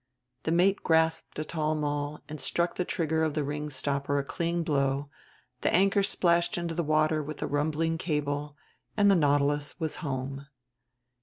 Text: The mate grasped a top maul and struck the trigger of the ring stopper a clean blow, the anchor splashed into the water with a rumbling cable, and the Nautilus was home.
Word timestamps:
The 0.45 0.51
mate 0.51 0.81
grasped 0.81 1.37
a 1.37 1.45
top 1.45 1.77
maul 1.77 2.21
and 2.27 2.41
struck 2.41 2.73
the 2.73 2.85
trigger 2.85 3.21
of 3.23 3.35
the 3.35 3.43
ring 3.43 3.69
stopper 3.69 4.17
a 4.17 4.23
clean 4.23 4.63
blow, 4.63 5.11
the 5.61 5.71
anchor 5.71 6.01
splashed 6.01 6.57
into 6.57 6.73
the 6.73 6.81
water 6.83 7.21
with 7.21 7.43
a 7.43 7.47
rumbling 7.47 7.99
cable, 7.99 8.57
and 8.97 9.11
the 9.11 9.15
Nautilus 9.15 9.79
was 9.79 9.97
home. 9.97 10.47